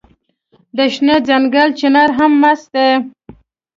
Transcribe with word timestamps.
د 0.77 0.79
شنه 0.93 1.15
ځنګل 1.27 1.69
چنار 1.79 2.09
هم 2.17 2.31
مست 2.41 2.67
دی 2.75 2.89